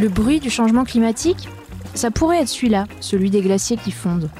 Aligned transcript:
Le 0.00 0.08
bruit 0.08 0.40
du 0.40 0.48
changement 0.48 0.84
climatique 0.84 1.46
Ça 1.92 2.10
pourrait 2.10 2.40
être 2.40 2.48
celui-là, 2.48 2.86
celui 3.00 3.28
des 3.28 3.42
glaciers 3.42 3.76
qui 3.76 3.90
fondent. 3.90 4.30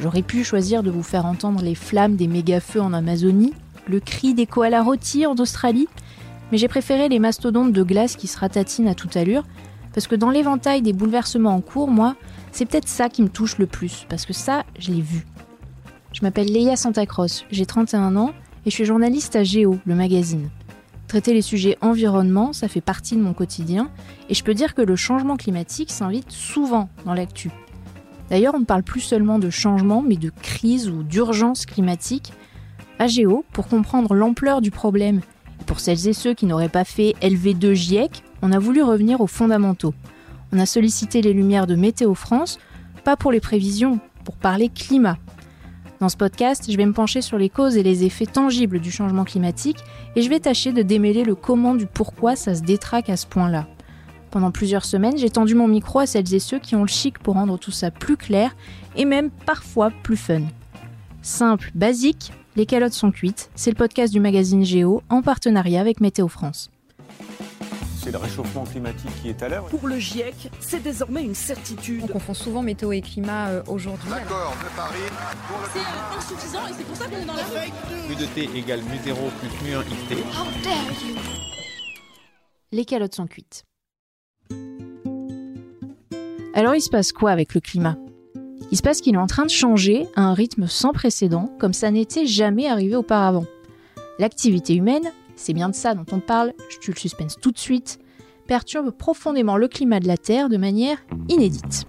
J'aurais 0.00 0.22
pu 0.22 0.44
choisir 0.44 0.82
de 0.82 0.90
vous 0.90 1.02
faire 1.02 1.26
entendre 1.26 1.62
les 1.62 1.74
flammes 1.74 2.16
des 2.16 2.26
méga-feux 2.26 2.80
en 2.80 2.94
Amazonie, 2.94 3.52
le 3.86 4.00
cri 4.00 4.32
des 4.32 4.46
koalas 4.46 4.82
rôtis 4.82 5.26
en 5.26 5.34
Australie, 5.34 5.88
mais 6.50 6.56
j'ai 6.56 6.68
préféré 6.68 7.10
les 7.10 7.18
mastodontes 7.18 7.74
de 7.74 7.82
glace 7.82 8.16
qui 8.16 8.26
se 8.26 8.38
ratatinent 8.38 8.88
à 8.88 8.94
toute 8.94 9.14
allure, 9.18 9.44
parce 9.92 10.06
que 10.06 10.14
dans 10.14 10.30
l'éventail 10.30 10.80
des 10.80 10.94
bouleversements 10.94 11.54
en 11.54 11.60
cours, 11.60 11.88
moi, 11.88 12.16
c'est 12.50 12.64
peut-être 12.64 12.88
ça 12.88 13.10
qui 13.10 13.22
me 13.22 13.28
touche 13.28 13.58
le 13.58 13.66
plus, 13.66 14.06
parce 14.08 14.24
que 14.24 14.32
ça, 14.32 14.64
je 14.78 14.90
l'ai 14.90 15.02
vu. 15.02 15.26
Je 16.12 16.22
m'appelle 16.22 16.50
Leia 16.50 16.76
Santacross, 16.76 17.44
j'ai 17.50 17.66
31 17.66 18.16
ans 18.16 18.32
et 18.64 18.70
je 18.70 18.74
suis 18.74 18.86
journaliste 18.86 19.36
à 19.36 19.44
Géo, 19.44 19.78
le 19.84 19.94
magazine. 19.94 20.48
Traiter 21.08 21.34
les 21.34 21.42
sujets 21.42 21.76
environnement, 21.80 22.52
ça 22.52 22.68
fait 22.68 22.80
partie 22.80 23.16
de 23.16 23.20
mon 23.20 23.34
quotidien, 23.34 23.90
et 24.28 24.34
je 24.34 24.42
peux 24.42 24.54
dire 24.54 24.74
que 24.74 24.82
le 24.82 24.96
changement 24.96 25.36
climatique 25.36 25.90
s'invite 25.90 26.30
souvent 26.30 26.88
dans 27.04 27.14
l'actu. 27.14 27.50
D'ailleurs, 28.30 28.54
on 28.54 28.60
ne 28.60 28.64
parle 28.64 28.82
plus 28.82 29.00
seulement 29.00 29.38
de 29.38 29.50
changement, 29.50 30.02
mais 30.02 30.16
de 30.16 30.32
crise 30.42 30.88
ou 30.88 31.02
d'urgence 31.02 31.66
climatique. 31.66 32.32
À 32.98 33.06
Géo, 33.06 33.44
pour 33.52 33.68
comprendre 33.68 34.14
l'ampleur 34.14 34.60
du 34.60 34.70
problème, 34.70 35.20
et 35.60 35.64
pour 35.64 35.80
celles 35.80 36.08
et 36.08 36.12
ceux 36.12 36.34
qui 36.34 36.46
n'auraient 36.46 36.68
pas 36.68 36.84
fait 36.84 37.14
LV2 37.20 37.74
GIEC, 37.74 38.22
on 38.42 38.52
a 38.52 38.58
voulu 38.58 38.82
revenir 38.82 39.20
aux 39.20 39.26
fondamentaux. 39.26 39.94
On 40.52 40.58
a 40.58 40.66
sollicité 40.66 41.20
les 41.20 41.32
lumières 41.32 41.66
de 41.66 41.74
Météo 41.74 42.14
France, 42.14 42.58
pas 43.04 43.16
pour 43.16 43.30
les 43.30 43.40
prévisions, 43.40 44.00
pour 44.24 44.36
parler 44.36 44.68
climat. 44.68 45.18
Dans 46.00 46.08
ce 46.08 46.16
podcast, 46.16 46.70
je 46.70 46.76
vais 46.76 46.86
me 46.86 46.92
pencher 46.92 47.22
sur 47.22 47.38
les 47.38 47.48
causes 47.48 47.76
et 47.76 47.82
les 47.82 48.04
effets 48.04 48.26
tangibles 48.26 48.80
du 48.80 48.90
changement 48.90 49.24
climatique 49.24 49.78
et 50.16 50.22
je 50.22 50.28
vais 50.28 50.40
tâcher 50.40 50.72
de 50.72 50.82
démêler 50.82 51.24
le 51.24 51.34
comment 51.34 51.74
du 51.74 51.86
pourquoi 51.86 52.36
ça 52.36 52.54
se 52.54 52.62
détraque 52.62 53.10
à 53.10 53.16
ce 53.16 53.26
point-là. 53.26 53.66
Pendant 54.30 54.50
plusieurs 54.50 54.84
semaines, 54.84 55.16
j'ai 55.16 55.30
tendu 55.30 55.54
mon 55.54 55.68
micro 55.68 56.00
à 56.00 56.06
celles 56.06 56.34
et 56.34 56.40
ceux 56.40 56.58
qui 56.58 56.74
ont 56.74 56.82
le 56.82 56.88
chic 56.88 57.20
pour 57.20 57.34
rendre 57.34 57.58
tout 57.58 57.70
ça 57.70 57.92
plus 57.92 58.16
clair 58.16 58.56
et 58.96 59.04
même 59.04 59.30
parfois 59.30 59.92
plus 60.02 60.16
fun. 60.16 60.42
Simple, 61.22 61.70
basique, 61.74 62.32
les 62.56 62.66
calottes 62.66 62.92
sont 62.92 63.12
cuites, 63.12 63.50
c'est 63.54 63.70
le 63.70 63.76
podcast 63.76 64.12
du 64.12 64.20
magazine 64.20 64.64
Géo 64.64 65.02
en 65.08 65.22
partenariat 65.22 65.80
avec 65.80 66.00
Météo 66.00 66.26
France 66.26 66.70
c'est 68.04 68.10
le 68.10 68.18
réchauffement 68.18 68.64
climatique 68.64 69.10
qui 69.22 69.30
est 69.30 69.42
à 69.42 69.48
l'œuvre. 69.48 69.68
Pour 69.68 69.88
le 69.88 69.98
GIEC, 69.98 70.50
c'est 70.60 70.82
désormais 70.82 71.22
une 71.22 71.34
certitude. 71.34 72.02
On 72.04 72.06
confond 72.06 72.34
souvent 72.34 72.62
météo 72.62 72.92
et 72.92 73.00
climat 73.00 73.48
euh, 73.48 73.62
aujourd'hui. 73.66 74.10
L'accord 74.10 74.54
de 74.62 74.76
Paris. 74.76 74.98
C'est 75.72 75.78
euh, 75.78 76.18
insuffisant 76.18 76.66
et 76.66 76.72
c'est 76.76 76.84
pour 76.84 76.96
ça 76.96 77.06
qu'on 77.06 77.16
est 77.16 77.24
dans 77.24 77.34
la 77.34 77.44
rue. 77.44 78.06
Plus 78.06 78.16
de 78.16 78.26
T 78.26 78.58
égale 78.58 78.82
mu 78.82 78.98
0 79.02 79.18
plus 79.40 79.66
mu 79.66 79.74
1 79.74 79.80
IT. 79.80 80.18
How 80.18 80.62
dare 80.62 80.74
you 81.08 81.16
Les 82.72 82.84
calottes 82.84 83.14
sont 83.14 83.26
cuites. 83.26 83.64
Alors 86.52 86.74
il 86.74 86.82
se 86.82 86.90
passe 86.90 87.10
quoi 87.12 87.30
avec 87.30 87.54
le 87.54 87.62
climat? 87.62 87.96
Il 88.70 88.76
se 88.76 88.82
passe 88.82 89.00
qu'il 89.00 89.14
est 89.14 89.18
en 89.18 89.26
train 89.26 89.46
de 89.46 89.50
changer 89.50 90.06
à 90.14 90.22
un 90.22 90.34
rythme 90.34 90.66
sans 90.66 90.92
précédent, 90.92 91.50
comme 91.58 91.72
ça 91.72 91.90
n'était 91.90 92.26
jamais 92.26 92.68
arrivé 92.68 92.96
auparavant. 92.96 93.46
L'activité 94.18 94.74
humaine, 94.74 95.10
c'est 95.36 95.52
bien 95.52 95.68
de 95.68 95.74
ça 95.74 95.94
dont 95.94 96.06
on 96.12 96.20
parle, 96.20 96.52
je 96.68 96.78
tue 96.78 96.92
le 96.92 96.98
suspense 96.98 97.36
tout 97.40 97.50
de 97.50 97.58
suite, 97.58 97.98
perturbe 98.46 98.90
profondément 98.90 99.56
le 99.56 99.68
climat 99.68 100.00
de 100.00 100.06
la 100.06 100.16
Terre 100.16 100.48
de 100.48 100.56
manière 100.56 100.98
inédite. 101.28 101.86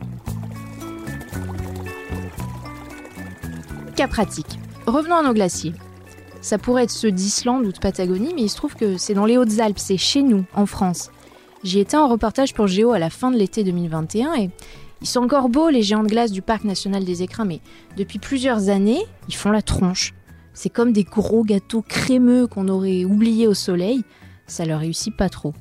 Cas 3.96 4.08
pratique. 4.08 4.60
Revenons 4.86 5.16
à 5.16 5.24
nos 5.24 5.34
glaciers. 5.34 5.74
Ça 6.42 6.58
pourrait 6.58 6.84
être 6.84 6.92
ceux 6.92 7.12
d'Islande 7.12 7.66
ou 7.66 7.72
de 7.72 7.80
Patagonie, 7.80 8.34
mais 8.36 8.44
il 8.44 8.50
se 8.50 8.56
trouve 8.56 8.76
que 8.76 8.98
c'est 8.98 9.14
dans 9.14 9.26
les 9.26 9.38
Hautes-Alpes, 9.38 9.80
c'est 9.80 9.98
chez 9.98 10.22
nous, 10.22 10.46
en 10.54 10.66
France. 10.66 11.10
J'y 11.64 11.80
étais 11.80 11.98
en 11.98 12.08
reportage 12.08 12.54
pour 12.54 12.68
Géo 12.68 12.92
à 12.92 13.00
la 13.00 13.10
fin 13.10 13.32
de 13.32 13.38
l'été 13.38 13.64
2021 13.64 14.36
et 14.36 14.52
ils 15.02 15.08
sont 15.08 15.24
encore 15.24 15.50
beaux 15.50 15.70
les 15.70 15.82
géants 15.82 16.04
de 16.04 16.08
glace 16.08 16.32
du 16.32 16.42
parc 16.42 16.64
national 16.64 17.04
des 17.04 17.24
écrins, 17.24 17.46
mais 17.46 17.62
depuis 17.98 18.20
plusieurs 18.20 18.70
années, 18.70 19.04
ils 19.28 19.36
font 19.36 19.52
la 19.52 19.62
tronche. 19.62 20.14
C'est 20.56 20.70
comme 20.70 20.94
des 20.94 21.04
gros 21.04 21.44
gâteaux 21.44 21.84
crémeux 21.84 22.48
qu'on 22.48 22.70
aurait 22.70 23.06
oubliés 23.06 23.48
au 23.48 23.54
soleil. 23.54 24.04
Ça 24.48 24.66
leur 24.66 24.80
réussit 24.80 25.16
pas 25.16 25.30
trop. 25.30 25.54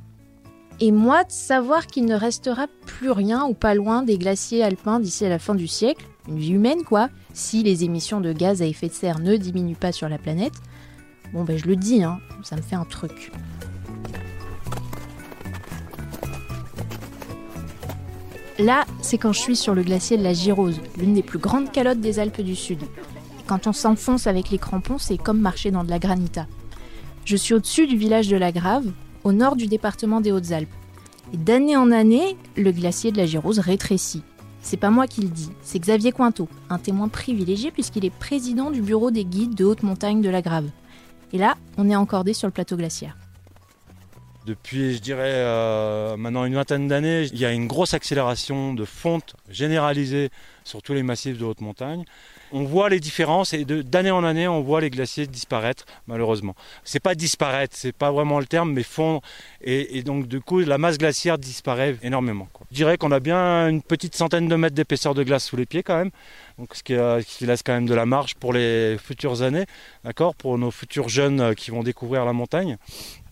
Et 0.81 0.93
moi, 0.93 1.25
de 1.25 1.31
savoir 1.31 1.87
qu'il 1.87 2.07
ne 2.07 2.15
restera 2.15 2.67
plus 2.87 3.11
rien 3.11 3.45
ou 3.45 3.55
pas 3.55 3.75
loin 3.75 4.03
des 4.03 4.19
glaciers 4.19 4.63
alpins 4.63 5.01
d'ici 5.01 5.27
à 5.27 5.29
la 5.29 5.39
fin 5.39 5.55
du 5.55 5.69
siècle, 5.69 6.07
une 6.29 6.39
vie 6.39 6.53
humaine 6.53 6.83
quoi, 6.85 7.11
si 7.33 7.63
les 7.63 7.85
émissions 7.85 8.21
de 8.21 8.33
gaz 8.33 8.63
à 8.63 8.67
effet 8.67 8.89
de 8.89 8.93
serre 8.93 9.19
ne 9.19 9.37
diminuent 9.37 9.77
pas 9.77 9.93
sur 9.93 10.09
la 10.09 10.19
planète, 10.19 10.55
bon 11.33 11.45
ben 11.45 11.57
je 11.57 11.67
le 11.67 11.77
dis, 11.77 12.03
hein, 12.03 12.19
ça 12.43 12.57
me 12.57 12.63
fait 12.63 12.77
un 12.77 12.85
truc. 12.85 13.31
Là, 18.59 18.85
c'est 19.03 19.19
quand 19.19 19.33
je 19.33 19.41
suis 19.41 19.57
sur 19.57 19.75
le 19.75 19.83
glacier 19.83 20.17
de 20.17 20.23
la 20.23 20.33
Girose, 20.33 20.81
l'une 20.99 21.15
des 21.15 21.25
plus 21.25 21.41
grandes 21.41 21.73
calottes 21.73 22.01
des 22.01 22.21
Alpes 22.21 22.41
du 22.41 22.55
Sud. 22.55 22.79
Quand 23.47 23.67
on 23.67 23.73
s'enfonce 23.73 24.27
avec 24.27 24.51
les 24.51 24.59
crampons, 24.59 24.99
c'est 24.99 25.19
comme 25.19 25.41
marcher 25.41 25.71
dans 25.71 25.85
de 25.85 25.91
la 25.91 25.99
granita. 25.99 26.47
Je 27.27 27.37
suis 27.37 27.53
au-dessus 27.53 27.87
du 27.87 27.97
village 27.97 28.29
de 28.29 28.37
la 28.37 28.53
Grave, 28.53 28.87
au 29.23 29.33
nord 29.33 29.57
du 29.57 29.67
département 29.67 30.21
des 30.21 30.33
Hautes-Alpes. 30.33 30.73
Et 31.33 31.37
d'année 31.37 31.77
en 31.77 31.91
année, 31.91 32.37
le 32.57 32.73
glacier 32.73 33.13
de 33.13 33.19
la 33.19 33.27
Girose 33.27 33.59
rétrécit. 33.59 34.23
C'est 34.63 34.79
pas 34.79 34.91
moi 34.91 35.07
qui 35.07 35.21
le 35.21 35.29
dis, 35.29 35.51
c'est 35.63 35.79
Xavier 35.79 36.11
Cointeau, 36.11 36.49
un 36.71 36.79
témoin 36.79 37.09
privilégié 37.09 37.71
puisqu'il 37.71 38.07
est 38.07 38.11
président 38.11 38.71
du 38.71 38.81
bureau 38.81 39.11
des 39.11 39.27
guides 39.27 39.55
de 39.55 39.67
haute 39.67 39.83
montagne 39.83 40.23
de 40.23 40.31
la 40.31 40.41
Grave. 40.41 40.71
Et 41.35 41.39
là, 41.39 41.57
on 41.77 41.91
est 41.91 41.97
encordé 41.97 42.33
sur 42.33 42.49
le 42.49 42.53
plateau 42.53 42.77
glaciaire. 42.77 43.19
Depuis, 44.47 44.95
je 44.95 45.01
dirais, 45.01 45.33
euh, 45.33 46.17
maintenant 46.17 46.45
une 46.45 46.55
vingtaine 46.55 46.89
d'années, 46.89 47.25
il 47.33 47.39
y 47.39 47.45
a 47.45 47.53
une 47.53 47.67
grosse 47.67 47.93
accélération 47.93 48.73
de 48.73 48.85
fonte 48.85 49.37
généralisée 49.51 50.31
sur 50.65 50.83
tous 50.83 50.95
les 50.95 51.03
massifs 51.03 51.39
de 51.39 51.45
haute 51.45 51.61
montagne 51.61 52.05
on 52.55 52.63
voit 52.63 52.89
les 52.89 53.01
différences 53.01 53.53
et 53.53 53.65
d'année 53.65 54.13
en 54.13 54.23
année, 54.23 54.47
on 54.47 54.63
voit 54.63 54.81
les 54.81 54.89
glaciers 54.89 55.27
disparaître, 55.27 55.85
malheureusement. 56.07 56.55
C'est 56.85 57.01
pas 57.01 57.17
disparaître, 57.17 57.75
c'est 57.77 57.93
pas 57.93 58.13
vraiment 58.13 58.39
le 58.39 58.47
terme, 58.47 58.73
mais 58.73 58.85
fondre. 58.85 59.23
Et, 59.61 60.05
donc, 60.05 60.29
du 60.29 60.41
coup, 60.41 60.61
la 60.61 60.79
masse 60.79 60.97
glaciaire 60.97 61.37
disparaît 61.37 61.97
énormément. 62.05 62.49
Je 62.71 62.77
dirais 62.77 62.97
qu'on 62.97 63.11
a 63.11 63.19
bien 63.19 63.69
une 63.69 63.83
petite 63.83 64.15
centaine 64.15 64.47
de 64.47 64.55
mètres 64.55 64.77
d'épaisseur 64.77 65.15
de 65.15 65.25
glace 65.25 65.45
sous 65.45 65.57
les 65.57 65.67
pieds, 65.67 65.83
quand 65.83 65.97
même. 65.97 66.11
Ce 66.73 66.85
qui, 66.85 66.95
euh, 66.95 67.21
qui, 67.23 67.45
laisse 67.45 67.65
quand 67.65 67.73
même 67.73 67.87
de 67.87 67.95
la 67.95 68.07
marge 68.07 68.37
pour 68.37 68.53
les 68.53 68.97
futures 69.03 69.43
années, 69.43 69.67
d'accord, 70.05 70.37
pour 70.37 70.57
nos 70.57 70.71
futurs 70.71 71.09
jeunes 71.09 71.41
euh, 71.41 71.55
qui 71.55 71.73
vont 71.73 71.83
découvrir 71.83 72.25
la 72.25 72.33
montagne. 72.33 72.79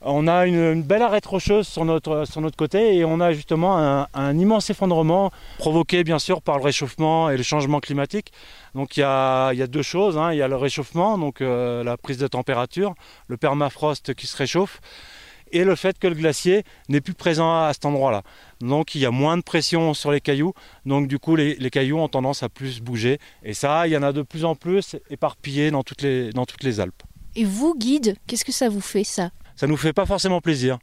On 0.05 0.27
a 0.27 0.47
une, 0.47 0.83
belle 0.83 1.03
arête 1.03 1.27
rocheuse 1.27 1.69
sur 1.69 1.85
notre, 1.85 2.57
côté 2.57 2.97
et 2.97 3.05
on 3.05 3.21
a 3.21 3.33
justement 3.33 4.07
un, 4.13 4.39
immense 4.39 4.69
effondrement 4.71 5.31
provoqué 5.59 6.03
bien 6.03 6.19
sûr 6.19 6.43
par 6.43 6.59
le 6.59 6.65
réchauffement 6.65 7.31
et 7.31 7.37
le 7.37 7.43
changement 7.43 7.79
climatique. 7.79 8.33
Donc 8.75 8.97
il 8.97 9.01
y 9.01 9.05
a, 9.05 9.53
deux 9.69 9.83
choses, 9.83 10.19
hein. 10.19 10.33
il 10.33 10.39
y 10.39 10.43
a 10.43 10.49
le 10.49 10.57
réchauffement, 10.57 11.19
donc 11.19 11.41
euh, 11.41 11.85
la 11.85 11.97
prise 11.97 12.19
de 12.19 12.27
température, 12.27 12.95
le 13.29 13.37
permafrost 13.37 14.15
qui 14.15 14.27
se 14.27 14.37
réchauffe 14.37 14.81
et 15.53 15.65
le 15.65 15.77
fait 15.77 15.99
que 15.99 16.09
le 16.09 16.15
glacier 16.15 16.65
n'est 16.89 17.01
plus 17.01 17.15
présent 17.15 17.63
à 17.63 17.71
cet 17.73 17.85
endroit-là. 17.85 18.23
Donc 18.61 18.95
il 18.95 19.03
y 19.03 19.07
a 19.07 19.11
moins 19.11 19.37
de 19.37 19.43
pression 19.43 19.95
sur 19.95 20.11
les 20.11 20.21
cailloux, 20.21 20.55
donc 20.85 21.07
du 21.07 21.19
coup 21.19 21.37
les, 21.37 21.71
cailloux 21.71 21.99
ont 21.99 22.09
tendance 22.09 22.43
à 22.43 22.49
plus 22.49 22.81
bouger. 22.81 23.19
Et 23.45 23.55
ça, 23.55 23.87
il 23.87 23.93
y 23.93 23.97
en 23.97 24.03
a 24.03 24.13
de 24.13 24.23
plus 24.23 24.45
en 24.45 24.57
plus 24.57 24.97
éparpillés 25.11 25.71
dans 25.71 25.83
toutes 25.83 26.03
les 26.03 26.81
Alpes. 26.81 27.03
Et 27.35 27.45
vous, 27.45 27.75
guide, 27.75 28.17
qu'est-ce 28.27 28.45
que 28.45 28.53
ça 28.53 28.69
vous 28.69 28.81
fait 28.81 29.05
ça? 29.05 29.31
Ça 29.63 29.69
nous 29.69 29.77
fait 29.77 29.93
pas 29.93 30.07
forcément 30.07 30.41
plaisir. 30.41 30.81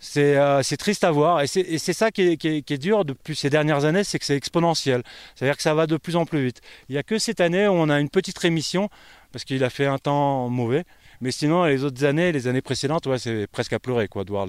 C'est 0.00 0.36
euh, 0.36 0.60
triste 0.76 1.04
à 1.04 1.12
voir 1.12 1.42
et 1.42 1.46
c'est 1.46 1.92
ça 1.92 2.10
qui 2.10 2.22
est, 2.22 2.36
qui, 2.36 2.48
est, 2.48 2.78
dur 2.78 3.04
depuis 3.04 3.36
ces 3.36 3.50
dernières 3.50 3.84
années, 3.84 4.02
c'est 4.02 4.18
que 4.18 4.24
c'est 4.24 4.34
exponentiel. 4.34 5.04
C'est-à-dire 5.36 5.56
que 5.56 5.62
ça 5.62 5.74
va 5.74 5.86
de 5.86 5.96
plus 5.96 6.16
en 6.16 6.26
plus 6.26 6.46
vite. 6.46 6.60
Il 6.88 6.94
n'y 6.94 6.98
a 6.98 7.04
que 7.04 7.20
cette 7.20 7.40
année 7.40 7.68
où 7.68 7.74
on 7.74 7.88
a 7.88 8.00
une 8.00 8.10
petite 8.10 8.36
rémission 8.36 8.88
parce 9.30 9.44
qu'il 9.44 9.62
a 9.62 9.70
fait 9.70 9.86
un 9.86 9.98
temps 9.98 10.48
mauvais. 10.48 10.82
Mais 11.20 11.30
sinon, 11.30 11.62
les 11.66 11.84
autres 11.84 12.04
années, 12.04 12.32
les 12.32 12.48
années 12.48 12.62
précédentes, 12.62 13.06
ouais, 13.06 13.20
c'est 13.20 13.46
presque 13.46 13.74
à 13.74 13.78
pleurer 13.78 14.08
quoi, 14.08 14.24
de 14.24 14.30
voir 14.30 14.48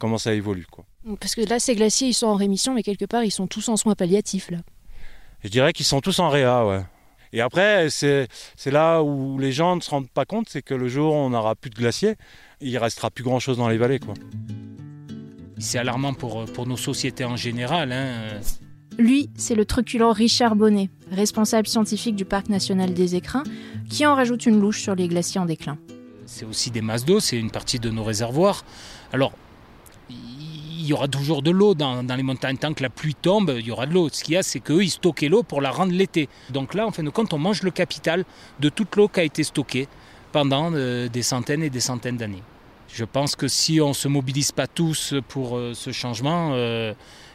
comment 0.00 0.18
ça 0.18 0.34
évolue. 0.34 0.66
Quoi. 0.68 0.84
Parce 1.20 1.36
que 1.36 1.42
là, 1.42 1.60
ces 1.60 1.76
glaciers, 1.76 2.08
ils 2.08 2.14
sont 2.14 2.26
en 2.26 2.34
rémission, 2.34 2.74
mais 2.74 2.82
quelque 2.82 3.04
part, 3.04 3.22
ils 3.22 3.30
sont 3.30 3.46
tous 3.46 3.68
en 3.68 3.76
soins 3.76 3.94
palliatifs. 3.94 4.50
là. 4.50 4.58
Je 5.44 5.48
dirais 5.48 5.72
qu'ils 5.72 5.86
sont 5.86 6.00
tous 6.00 6.18
en 6.18 6.28
réa, 6.28 6.66
ouais. 6.66 6.82
Et 7.32 7.40
après, 7.40 7.88
c'est 7.90 8.28
là 8.66 9.02
où 9.02 9.38
les 9.38 9.52
gens 9.52 9.76
ne 9.76 9.80
se 9.80 9.90
rendent 9.90 10.10
pas 10.10 10.24
compte, 10.24 10.48
c'est 10.48 10.62
que 10.62 10.74
le 10.74 10.88
jour 10.88 11.14
où 11.14 11.16
on 11.16 11.30
n'aura 11.30 11.54
plus 11.54 11.70
de 11.70 11.74
glaciers, 11.76 12.16
il 12.60 12.76
restera 12.78 13.10
plus 13.10 13.24
grand 13.24 13.40
chose 13.40 13.56
dans 13.56 13.68
les 13.68 13.78
vallées. 13.78 13.98
Quoi. 13.98 14.14
C'est 15.58 15.78
alarmant 15.78 16.12
pour, 16.12 16.44
pour 16.46 16.66
nos 16.66 16.76
sociétés 16.76 17.24
en 17.24 17.36
général. 17.36 17.92
Hein. 17.92 18.40
Lui, 18.98 19.30
c'est 19.36 19.54
le 19.54 19.64
truculent 19.64 20.10
Richard 20.12 20.56
Bonnet, 20.56 20.90
responsable 21.10 21.66
scientifique 21.66 22.16
du 22.16 22.24
Parc 22.24 22.48
national 22.48 22.92
des 22.92 23.14
Écrins, 23.14 23.44
qui 23.88 24.04
en 24.04 24.14
rajoute 24.14 24.44
une 24.44 24.60
louche 24.60 24.82
sur 24.82 24.94
les 24.94 25.08
glaciers 25.08 25.40
en 25.40 25.46
déclin. 25.46 25.78
C'est 26.26 26.44
aussi 26.44 26.70
des 26.70 26.82
masses 26.82 27.04
d'eau, 27.04 27.20
c'est 27.20 27.38
une 27.38 27.50
partie 27.50 27.78
de 27.78 27.90
nos 27.90 28.04
réservoirs. 28.04 28.64
Alors, 29.12 29.32
il 30.82 30.88
y 30.88 30.92
aura 30.92 31.08
toujours 31.08 31.42
de 31.42 31.50
l'eau 31.50 31.74
dans, 31.74 32.02
les 32.02 32.22
montagnes. 32.22 32.56
Tant 32.56 32.74
que 32.74 32.82
la 32.82 32.90
pluie 32.90 33.14
tombe, 33.14 33.54
il 33.56 33.66
y 33.66 33.70
aura 33.70 33.86
de 33.86 33.94
l'eau. 33.94 34.08
Ce 34.12 34.24
qu'il 34.24 34.34
y 34.34 34.36
a, 34.36 34.42
c'est 34.42 34.60
qu'eux, 34.60 34.82
ils 34.82 34.90
stockaient 34.90 35.28
l'eau 35.28 35.42
pour 35.42 35.60
la 35.60 35.70
rendre 35.70 35.92
l'été. 35.92 36.28
Donc 36.50 36.74
là, 36.74 36.86
en 36.86 36.90
fin 36.90 37.02
de 37.02 37.10
compte, 37.10 37.32
on 37.32 37.38
mange 37.38 37.62
le 37.62 37.70
capital 37.70 38.24
de 38.60 38.68
toute 38.68 38.96
l'eau 38.96 39.08
qui 39.08 39.20
a 39.20 39.22
été 39.22 39.44
stockée 39.44 39.88
pendant 40.32 40.70
euh, 40.72 41.08
des 41.08 41.22
centaines 41.22 41.62
et 41.62 41.70
des 41.70 41.80
centaines 41.80 42.16
d'années. 42.16 42.42
Je 42.88 43.04
pense 43.04 43.36
que 43.36 43.48
si 43.48 43.80
on 43.80 43.88
ne 43.88 43.94
se 43.94 44.08
mobilise 44.08 44.52
pas 44.52 44.66
tous 44.66 45.14
pour 45.28 45.56
euh, 45.56 45.72
ce 45.74 45.92
changement, 45.92 46.50
euh, 46.52 46.92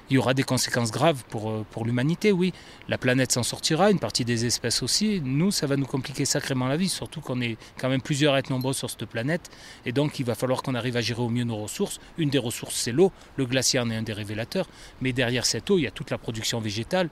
il 0.10 0.16
y 0.16 0.18
aura 0.18 0.34
des 0.34 0.44
conséquences 0.44 0.92
graves 0.92 1.24
pour, 1.30 1.50
euh, 1.50 1.66
pour 1.72 1.86
l'humanité, 1.86 2.32
oui. 2.32 2.54
La 2.88 2.98
planète 2.98 3.32
s'en 3.32 3.44
sortira, 3.44 3.92
une 3.92 4.00
partie 4.00 4.26
des 4.26 4.46
espèces 4.46 4.82
aussi. 4.82 5.22
Nous, 5.24 5.52
ça 5.52 5.68
va 5.68 5.76
nous 5.76 5.86
compliquer 5.86 6.26
sacrément 6.26 6.68
la 6.68 6.78
vie, 6.78 6.90
surtout 6.90 7.22
qu'on 7.22 7.42
est 7.42 7.58
quand 7.78 7.90
même 7.90 8.02
plusieurs 8.02 8.34
à 8.34 8.40
être 8.40 8.50
nombreux 8.50 8.74
sur 8.74 8.90
cette 8.90 9.06
planète. 9.06 9.50
Et 9.86 9.92
donc, 9.92 10.20
il 10.20 10.26
va 10.26 10.36
falloir 10.36 10.62
qu'on 10.64 10.76
arrive 10.76 10.98
à 10.98 11.02
gérer 11.02 11.22
au 11.22 11.30
mieux 11.30 11.44
nos 11.44 11.58
ressources. 11.58 12.00
Une 12.18 12.30
des 12.30 12.40
ressources, 12.40 12.76
c'est 12.76 12.92
l'eau. 12.92 13.12
Le 13.36 13.46
glacier 13.46 13.80
en 13.80 13.90
est 13.90 13.96
un 13.96 14.04
des 14.04 14.14
révélateurs. 14.14 14.68
Mais 15.02 15.14
derrière 15.14 15.46
cette 15.46 15.70
eau, 15.70 15.78
il 15.78 15.84
y 15.84 15.88
a 15.88 15.92
toute 15.92 16.10
la 16.10 16.18
production 16.18 16.60
végétale 16.60 17.10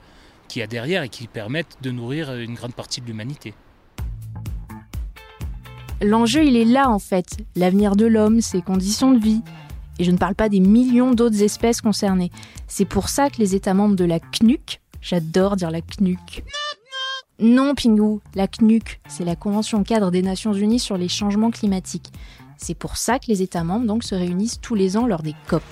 qui 0.48 0.62
a 0.62 0.66
derrière 0.66 1.02
et 1.02 1.08
qui 1.08 1.26
permettent 1.26 1.76
de 1.82 1.90
nourrir 1.90 2.34
une 2.34 2.54
grande 2.54 2.74
partie 2.74 3.00
de 3.00 3.06
l'humanité. 3.06 3.54
L'enjeu, 6.02 6.44
il 6.44 6.56
est 6.56 6.64
là 6.64 6.90
en 6.90 6.98
fait, 6.98 7.38
l'avenir 7.56 7.96
de 7.96 8.04
l'homme, 8.06 8.42
ses 8.42 8.60
conditions 8.60 9.12
de 9.12 9.18
vie. 9.18 9.40
Et 9.98 10.04
je 10.04 10.10
ne 10.10 10.18
parle 10.18 10.34
pas 10.34 10.48
des 10.48 10.60
millions 10.60 11.12
d'autres 11.12 11.42
espèces 11.42 11.80
concernées. 11.80 12.30
C'est 12.68 12.84
pour 12.84 13.08
ça 13.08 13.30
que 13.30 13.38
les 13.38 13.54
États 13.54 13.74
membres 13.74 13.96
de 13.96 14.04
la 14.04 14.20
CNUC, 14.20 14.80
j'adore 15.00 15.56
dire 15.56 15.70
la 15.70 15.80
CNUC. 15.80 16.44
Non, 17.38 17.74
Pingou, 17.74 18.20
la 18.34 18.48
CNUC, 18.48 19.00
c'est 19.08 19.24
la 19.24 19.36
Convention 19.36 19.82
cadre 19.84 20.10
des 20.10 20.22
Nations 20.22 20.54
Unies 20.54 20.78
sur 20.78 20.96
les 20.96 21.08
changements 21.08 21.50
climatiques. 21.50 22.10
C'est 22.56 22.74
pour 22.74 22.96
ça 22.96 23.18
que 23.18 23.26
les 23.28 23.42
États 23.42 23.64
membres 23.64 23.86
donc 23.86 24.04
se 24.04 24.14
réunissent 24.14 24.60
tous 24.60 24.74
les 24.74 24.96
ans 24.96 25.06
lors 25.06 25.22
des 25.22 25.34
COP. 25.46 25.62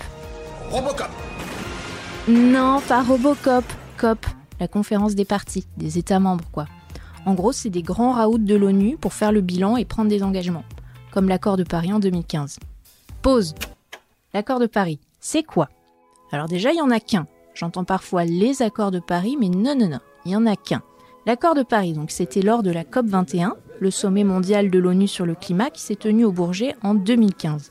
Robocop 0.70 1.08
Non, 2.28 2.82
pas 2.86 3.02
Robocop, 3.02 3.64
COP, 3.96 4.26
la 4.60 4.68
conférence 4.68 5.14
des 5.14 5.24
partis, 5.24 5.66
des 5.78 5.98
États 5.98 6.20
membres 6.20 6.44
quoi. 6.52 6.66
En 7.26 7.32
gros, 7.32 7.52
c'est 7.52 7.70
des 7.70 7.82
grands 7.82 8.12
raouts 8.12 8.38
de 8.38 8.54
l'ONU 8.54 8.98
pour 8.98 9.14
faire 9.14 9.32
le 9.32 9.40
bilan 9.40 9.78
et 9.78 9.86
prendre 9.86 10.10
des 10.10 10.22
engagements, 10.22 10.64
comme 11.10 11.28
l'accord 11.28 11.56
de 11.56 11.64
Paris 11.64 11.92
en 11.92 11.98
2015. 11.98 12.58
Pause. 13.22 13.54
L'accord 14.34 14.58
de 14.58 14.66
Paris, 14.66 14.98
c'est 15.20 15.44
quoi? 15.44 15.68
Alors 16.32 16.48
déjà, 16.48 16.72
il 16.72 16.78
y 16.78 16.82
en 16.82 16.90
a 16.90 16.98
qu'un. 16.98 17.28
J'entends 17.54 17.84
parfois 17.84 18.24
les 18.24 18.62
accords 18.62 18.90
de 18.90 18.98
Paris, 18.98 19.36
mais 19.38 19.48
non, 19.48 19.76
non, 19.76 19.88
non, 19.88 20.00
il 20.26 20.32
y 20.32 20.36
en 20.36 20.44
a 20.44 20.56
qu'un. 20.56 20.82
L'accord 21.24 21.54
de 21.54 21.62
Paris, 21.62 21.92
donc, 21.92 22.10
c'était 22.10 22.42
lors 22.42 22.64
de 22.64 22.72
la 22.72 22.82
COP 22.82 23.06
21, 23.06 23.54
le 23.78 23.90
sommet 23.92 24.24
mondial 24.24 24.70
de 24.70 24.78
l'ONU 24.80 25.06
sur 25.06 25.24
le 25.24 25.36
climat 25.36 25.70
qui 25.70 25.82
s'est 25.82 25.94
tenu 25.94 26.24
au 26.24 26.32
Bourget 26.32 26.74
en 26.82 26.94
2015. 26.94 27.70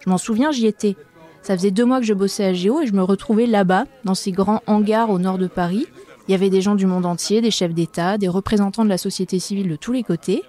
Je 0.00 0.08
m'en 0.08 0.16
souviens, 0.16 0.50
j'y 0.50 0.66
étais. 0.66 0.96
Ça 1.42 1.54
faisait 1.54 1.70
deux 1.70 1.84
mois 1.84 2.00
que 2.00 2.06
je 2.06 2.14
bossais 2.14 2.46
à 2.46 2.52
Géo 2.54 2.80
et 2.80 2.86
je 2.86 2.94
me 2.94 3.02
retrouvais 3.02 3.46
là-bas, 3.46 3.84
dans 4.04 4.14
ces 4.14 4.32
grands 4.32 4.62
hangars 4.66 5.10
au 5.10 5.18
nord 5.18 5.36
de 5.36 5.46
Paris, 5.46 5.86
il 6.26 6.32
y 6.32 6.34
avait 6.34 6.50
des 6.50 6.62
gens 6.62 6.74
du 6.74 6.86
monde 6.86 7.04
entier, 7.04 7.42
des 7.42 7.50
chefs 7.50 7.74
d'État, 7.74 8.16
des 8.16 8.28
représentants 8.28 8.84
de 8.84 8.90
la 8.90 8.98
société 8.98 9.38
civile 9.38 9.68
de 9.68 9.76
tous 9.76 9.92
les 9.92 10.02
côtés. 10.02 10.42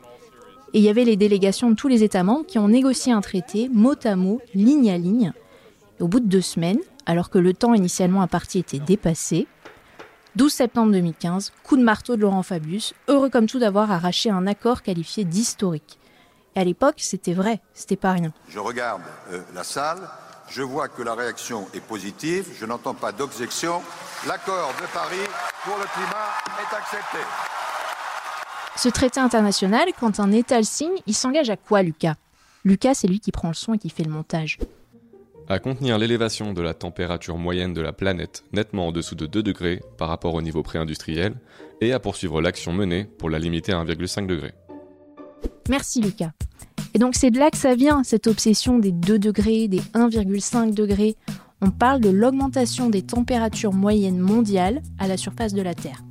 Et 0.73 0.79
il 0.79 0.83
y 0.83 0.89
avait 0.89 1.05
les 1.05 1.17
délégations 1.17 1.69
de 1.69 1.75
tous 1.75 1.87
les 1.89 2.03
États 2.03 2.23
membres 2.23 2.45
qui 2.45 2.59
ont 2.59 2.69
négocié 2.69 3.11
un 3.11 3.21
traité 3.21 3.69
mot 3.69 3.95
à 4.05 4.15
mot, 4.15 4.39
ligne 4.53 4.89
à 4.89 4.97
ligne. 4.97 5.33
Au 5.99 6.07
bout 6.07 6.21
de 6.21 6.27
deux 6.27 6.41
semaines, 6.41 6.79
alors 7.05 7.29
que 7.29 7.37
le 7.37 7.53
temps 7.53 7.73
initialement 7.73 8.21
imparti 8.21 8.59
était 8.59 8.79
dépassé, 8.79 9.47
12 10.35 10.53
septembre 10.53 10.91
2015, 10.93 11.51
coup 11.63 11.75
de 11.75 11.83
marteau 11.83 12.15
de 12.15 12.21
Laurent 12.21 12.43
Fabius, 12.43 12.93
heureux 13.09 13.29
comme 13.29 13.47
tout 13.47 13.59
d'avoir 13.59 13.91
arraché 13.91 14.29
un 14.29 14.47
accord 14.47 14.81
qualifié 14.81 15.25
d'historique. 15.25 15.99
Et 16.55 16.61
à 16.61 16.63
l'époque, 16.63 16.95
c'était 16.97 17.33
vrai, 17.33 17.59
c'était 17.73 17.97
pas 17.97 18.13
rien. 18.13 18.31
Je 18.47 18.59
regarde 18.59 19.01
euh, 19.33 19.41
la 19.53 19.63
salle, 19.65 19.99
je 20.49 20.61
vois 20.61 20.87
que 20.87 21.01
la 21.01 21.15
réaction 21.15 21.67
est 21.73 21.81
positive, 21.81 22.47
je 22.57 22.65
n'entends 22.65 22.93
pas 22.93 23.11
d'objection. 23.11 23.81
L'accord 24.25 24.73
de 24.81 24.87
Paris 24.93 25.27
pour 25.65 25.77
le 25.77 25.85
climat 25.93 26.29
est 26.61 26.75
accepté. 26.75 27.17
Ce 28.77 28.87
traité 28.87 29.19
international, 29.19 29.89
quand 29.99 30.21
un 30.21 30.31
État 30.31 30.57
le 30.57 30.63
signe, 30.63 30.95
il 31.07 31.13
s'engage 31.13 31.49
à 31.49 31.57
quoi, 31.57 31.81
Lucas? 31.81 32.15
Lucas, 32.63 32.93
c'est 32.93 33.07
lui 33.07 33.19
qui 33.19 33.31
prend 33.31 33.49
le 33.49 33.53
son 33.53 33.73
et 33.73 33.77
qui 33.77 33.89
fait 33.89 34.03
le 34.03 34.11
montage. 34.11 34.57
À 35.51 35.57
contenir 35.57 35.97
l'élévation 35.97 36.53
de 36.53 36.61
la 36.61 36.75
température 36.75 37.39
moyenne 37.39 37.73
de 37.73 37.81
la 37.81 37.91
planète 37.91 38.43
nettement 38.53 38.89
en 38.89 38.91
dessous 38.91 39.15
de 39.15 39.25
2 39.25 39.41
degrés 39.41 39.81
par 39.97 40.07
rapport 40.07 40.35
au 40.35 40.43
niveau 40.43 40.61
pré-industriel 40.61 41.33
et 41.81 41.91
à 41.91 41.99
poursuivre 41.99 42.39
l'action 42.39 42.71
menée 42.71 43.05
pour 43.17 43.31
la 43.31 43.39
limiter 43.39 43.71
à 43.71 43.83
1,5 43.83 44.27
degré. 44.27 44.53
Merci 45.67 46.01
Lucas. 46.01 46.33
Et 46.93 46.99
donc 46.99 47.15
c'est 47.15 47.31
de 47.31 47.39
là 47.39 47.49
que 47.49 47.57
ça 47.57 47.73
vient, 47.73 48.03
cette 48.03 48.27
obsession 48.27 48.77
des 48.77 48.91
2 48.91 49.17
degrés, 49.17 49.67
des 49.67 49.81
1,5 49.95 50.75
degrés. 50.75 51.15
On 51.61 51.71
parle 51.71 51.99
de 51.99 52.09
l'augmentation 52.09 52.91
des 52.91 53.01
températures 53.01 53.73
moyennes 53.73 54.19
mondiales 54.19 54.83
à 54.99 55.07
la 55.07 55.17
surface 55.17 55.55
de 55.55 55.63
la 55.63 55.73
Terre. 55.73 56.03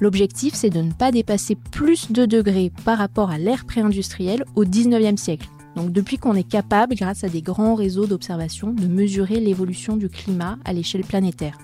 L'objectif, 0.00 0.54
c'est 0.54 0.70
de 0.70 0.80
ne 0.80 0.92
pas 0.92 1.12
dépasser 1.12 1.56
plus 1.70 2.10
de 2.10 2.26
degrés 2.26 2.72
par 2.84 2.98
rapport 2.98 3.30
à 3.30 3.38
l'ère 3.38 3.66
pré-industrielle 3.66 4.44
au 4.56 4.64
19e 4.64 5.16
siècle. 5.16 5.46
Donc 5.76 5.92
depuis 5.92 6.18
qu'on 6.18 6.34
est 6.34 6.48
capable, 6.48 6.94
grâce 6.94 7.24
à 7.24 7.28
des 7.28 7.42
grands 7.42 7.74
réseaux 7.74 8.06
d'observation, 8.06 8.72
de 8.72 8.86
mesurer 8.86 9.40
l'évolution 9.40 9.96
du 9.96 10.08
climat 10.08 10.58
à 10.64 10.72
l'échelle 10.72 11.04
planétaire. 11.04 11.58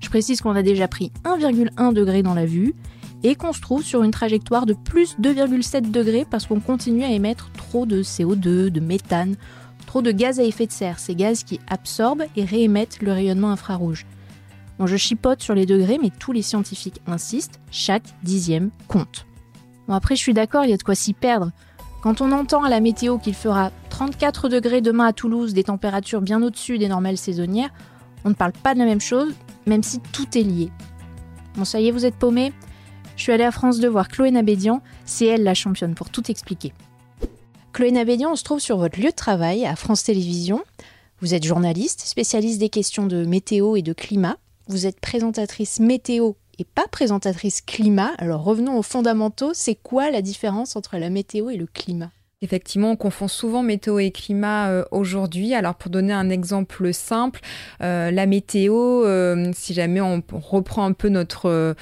Je 0.00 0.08
précise 0.08 0.40
qu'on 0.40 0.54
a 0.54 0.62
déjà 0.62 0.86
pris 0.86 1.12
1,1 1.24 1.92
degré 1.92 2.22
dans 2.22 2.34
la 2.34 2.44
vue 2.46 2.74
et 3.22 3.34
qu'on 3.34 3.54
se 3.54 3.60
trouve 3.60 3.82
sur 3.82 4.02
une 4.02 4.10
trajectoire 4.10 4.66
de 4.66 4.74
plus 4.74 5.16
2,7 5.18 5.90
degrés 5.90 6.26
parce 6.30 6.46
qu'on 6.46 6.60
continue 6.60 7.04
à 7.04 7.10
émettre 7.10 7.50
trop 7.52 7.86
de 7.86 8.02
CO2, 8.02 8.68
de 8.68 8.80
méthane, 8.80 9.36
trop 9.86 10.02
de 10.02 10.12
gaz 10.12 10.38
à 10.40 10.44
effet 10.44 10.66
de 10.66 10.72
serre, 10.72 10.98
ces 10.98 11.14
gaz 11.14 11.42
qui 11.42 11.58
absorbent 11.68 12.24
et 12.36 12.44
réémettent 12.44 13.00
le 13.00 13.12
rayonnement 13.12 13.50
infrarouge. 13.50 14.04
Bon, 14.78 14.86
je 14.86 14.96
chipote 14.96 15.40
sur 15.40 15.54
les 15.54 15.66
degrés, 15.66 15.98
mais 16.02 16.10
tous 16.10 16.32
les 16.32 16.42
scientifiques 16.42 17.00
insistent, 17.06 17.60
chaque 17.70 18.04
dixième 18.22 18.70
compte. 18.88 19.26
Bon, 19.88 19.94
après, 19.94 20.16
je 20.16 20.20
suis 20.20 20.34
d'accord, 20.34 20.64
il 20.64 20.70
y 20.70 20.74
a 20.74 20.76
de 20.76 20.82
quoi 20.82 20.94
s'y 20.94 21.14
perdre. 21.14 21.50
Quand 22.04 22.20
on 22.20 22.32
entend 22.32 22.62
à 22.62 22.68
la 22.68 22.80
météo 22.80 23.16
qu'il 23.16 23.32
fera 23.32 23.72
34 23.88 24.50
degrés 24.50 24.82
demain 24.82 25.06
à 25.06 25.14
Toulouse, 25.14 25.54
des 25.54 25.64
températures 25.64 26.20
bien 26.20 26.42
au-dessus 26.42 26.76
des 26.76 26.88
normales 26.88 27.16
saisonnières, 27.16 27.70
on 28.26 28.28
ne 28.28 28.34
parle 28.34 28.52
pas 28.52 28.74
de 28.74 28.78
la 28.78 28.84
même 28.84 29.00
chose, 29.00 29.32
même 29.64 29.82
si 29.82 30.00
tout 30.12 30.26
est 30.36 30.42
lié. 30.42 30.70
Bon, 31.56 31.64
ça 31.64 31.80
y 31.80 31.88
est, 31.88 31.90
vous 31.90 32.04
êtes 32.04 32.16
paumés 32.16 32.52
je 33.16 33.22
suis 33.22 33.32
allée 33.32 33.44
à 33.44 33.50
France 33.50 33.80
2 33.80 33.88
voir 33.88 34.08
Chloé 34.08 34.30
Nabédian, 34.30 34.82
c'est 35.06 35.24
elle 35.24 35.44
la 35.44 35.54
championne 35.54 35.94
pour 35.94 36.10
tout 36.10 36.30
expliquer. 36.30 36.74
Chloé 37.72 37.90
Nabédian, 37.90 38.32
on 38.32 38.36
se 38.36 38.44
trouve 38.44 38.60
sur 38.60 38.76
votre 38.76 39.00
lieu 39.00 39.08
de 39.08 39.14
travail 39.14 39.64
à 39.64 39.74
France 39.74 40.04
Télévisions. 40.04 40.62
Vous 41.22 41.32
êtes 41.32 41.44
journaliste, 41.44 42.02
spécialiste 42.02 42.60
des 42.60 42.68
questions 42.68 43.06
de 43.06 43.24
météo 43.24 43.76
et 43.76 43.82
de 43.82 43.94
climat. 43.94 44.36
Vous 44.66 44.84
êtes 44.84 45.00
présentatrice 45.00 45.80
météo 45.80 46.32
et 46.58 46.64
pas 46.64 46.86
présentatrice 46.88 47.60
climat. 47.60 48.12
Alors 48.18 48.44
revenons 48.44 48.78
aux 48.78 48.82
fondamentaux. 48.82 49.52
C'est 49.54 49.74
quoi 49.74 50.10
la 50.10 50.22
différence 50.22 50.76
entre 50.76 50.98
la 50.98 51.10
météo 51.10 51.50
et 51.50 51.56
le 51.56 51.66
climat? 51.66 52.10
Effectivement, 52.44 52.90
on 52.90 52.96
confond 52.96 53.26
souvent 53.26 53.62
météo 53.62 53.98
et 53.98 54.10
climat 54.10 54.68
euh, 54.68 54.84
aujourd'hui. 54.90 55.54
Alors 55.54 55.76
pour 55.76 55.90
donner 55.90 56.12
un 56.12 56.28
exemple 56.28 56.92
simple, 56.92 57.40
euh, 57.82 58.10
la 58.10 58.26
météo, 58.26 58.74
euh, 58.74 59.50
si 59.54 59.72
jamais 59.72 60.02
on 60.02 60.22
reprend 60.30 60.84
un 60.84 60.92
peu 60.92 61.08
notre 61.08 61.74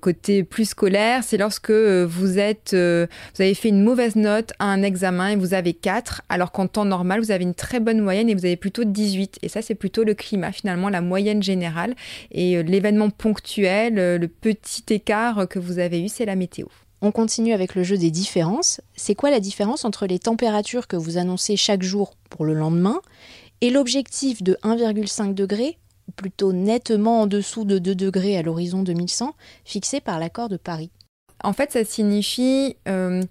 côté 0.00 0.44
plus 0.44 0.66
scolaire, 0.66 1.24
c'est 1.24 1.36
lorsque 1.36 1.72
vous 1.72 2.38
êtes, 2.38 2.74
vous 2.74 3.42
avez 3.42 3.54
fait 3.54 3.70
une 3.70 3.82
mauvaise 3.82 4.14
note 4.14 4.52
à 4.60 4.66
un 4.66 4.82
examen 4.82 5.30
et 5.30 5.36
vous 5.36 5.52
avez 5.52 5.72
4, 5.72 6.22
alors 6.28 6.52
qu'en 6.52 6.68
temps 6.68 6.84
normal, 6.84 7.20
vous 7.20 7.32
avez 7.32 7.42
une 7.42 7.54
très 7.54 7.80
bonne 7.80 8.00
moyenne 8.00 8.28
et 8.30 8.34
vous 8.34 8.44
avez 8.44 8.56
plutôt 8.56 8.84
18. 8.84 9.40
Et 9.42 9.48
ça, 9.48 9.62
c'est 9.62 9.74
plutôt 9.74 10.04
le 10.04 10.14
climat, 10.14 10.52
finalement, 10.52 10.88
la 10.88 11.00
moyenne 11.00 11.42
générale. 11.42 11.94
Et 12.30 12.62
l'événement 12.62 13.10
ponctuel, 13.10 13.94
le 13.94 14.28
petit 14.28 14.84
écart 14.90 15.48
que 15.48 15.58
vous 15.58 15.80
avez 15.80 16.00
eu, 16.00 16.08
c'est 16.08 16.26
la 16.26 16.36
météo. 16.36 16.66
On 17.06 17.12
continue 17.12 17.52
avec 17.52 17.74
le 17.74 17.82
jeu 17.82 17.98
des 17.98 18.10
différences. 18.10 18.80
C'est 18.96 19.14
quoi 19.14 19.30
la 19.30 19.38
différence 19.38 19.84
entre 19.84 20.06
les 20.06 20.18
températures 20.18 20.86
que 20.86 20.96
vous 20.96 21.18
annoncez 21.18 21.54
chaque 21.54 21.82
jour 21.82 22.14
pour 22.30 22.46
le 22.46 22.54
lendemain 22.54 23.02
et 23.60 23.68
l'objectif 23.68 24.42
de 24.42 24.56
1,5 24.62 25.34
degré, 25.34 25.76
ou 26.08 26.12
plutôt 26.12 26.54
nettement 26.54 27.20
en 27.20 27.26
dessous 27.26 27.66
de 27.66 27.76
2 27.76 27.94
degrés 27.94 28.38
à 28.38 28.42
l'horizon 28.42 28.82
2100, 28.82 29.34
fixé 29.66 30.00
par 30.00 30.18
l'accord 30.18 30.48
de 30.48 30.56
Paris? 30.56 30.90
En 31.42 31.52
fait, 31.52 31.72
ça 31.72 31.84
signifie 31.84 32.76
euh, 32.88 33.22